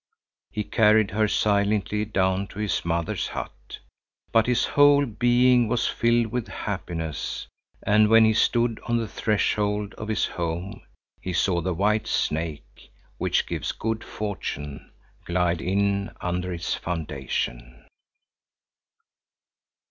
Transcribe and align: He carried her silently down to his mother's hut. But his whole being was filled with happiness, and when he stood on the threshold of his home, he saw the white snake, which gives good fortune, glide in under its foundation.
He 0.49 0.63
carried 0.63 1.11
her 1.11 1.27
silently 1.27 2.05
down 2.05 2.47
to 2.47 2.57
his 2.57 2.83
mother's 2.83 3.27
hut. 3.27 3.77
But 4.31 4.47
his 4.47 4.65
whole 4.65 5.05
being 5.05 5.67
was 5.67 5.85
filled 5.87 6.31
with 6.31 6.47
happiness, 6.47 7.45
and 7.83 8.09
when 8.09 8.25
he 8.25 8.33
stood 8.33 8.79
on 8.87 8.97
the 8.97 9.07
threshold 9.07 9.93
of 9.99 10.07
his 10.07 10.25
home, 10.25 10.81
he 11.21 11.33
saw 11.33 11.61
the 11.61 11.75
white 11.75 12.07
snake, 12.07 12.89
which 13.19 13.45
gives 13.45 13.71
good 13.73 14.03
fortune, 14.03 14.91
glide 15.25 15.61
in 15.61 16.09
under 16.19 16.51
its 16.51 16.73
foundation. 16.73 17.85